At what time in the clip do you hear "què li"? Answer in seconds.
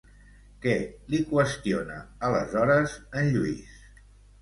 0.63-1.19